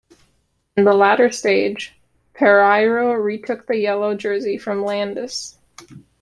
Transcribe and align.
In 0.75 0.83
the 0.83 0.95
latter 0.95 1.29
stage, 1.31 1.95
Pereiro 2.33 3.15
retook 3.23 3.67
the 3.67 3.77
yellow 3.77 4.15
jersey 4.15 4.57
from 4.57 4.83
Landis. 4.83 5.59